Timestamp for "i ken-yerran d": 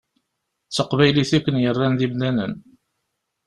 1.37-2.01